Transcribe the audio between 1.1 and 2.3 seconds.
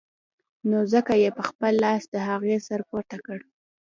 يې په خپل لاس د